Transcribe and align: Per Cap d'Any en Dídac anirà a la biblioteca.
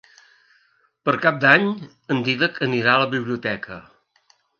Per 1.09 1.13
Cap 1.25 1.35
d'Any 1.43 1.67
en 2.15 2.23
Dídac 2.29 2.57
anirà 2.69 2.95
a 2.95 3.03
la 3.05 3.11
biblioteca. 3.13 3.79